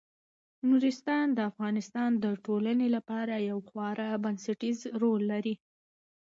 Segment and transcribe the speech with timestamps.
[0.69, 5.55] نورستان د افغانستان د ټولنې لپاره یو خورا بنسټيز رول لري.